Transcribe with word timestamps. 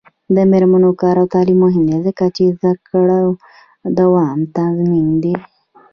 د 0.35 0.37
میرمنو 0.51 0.91
کار 1.01 1.15
او 1.21 1.27
تعلیم 1.33 1.59
مهم 1.65 1.83
دی 1.89 1.97
ځکه 2.07 2.23
چې 2.35 2.43
زدکړو 2.61 3.23
دوام 3.99 4.37
تضمین 4.55 5.07
دی. 5.23 5.35